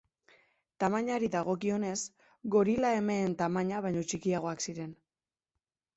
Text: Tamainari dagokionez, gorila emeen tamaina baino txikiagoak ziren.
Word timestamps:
Tamainari 0.83 1.27
dagokionez, 1.35 1.99
gorila 2.55 2.93
emeen 3.03 3.39
tamaina 3.43 3.83
baino 3.87 4.05
txikiagoak 4.11 4.69
ziren. 4.71 4.93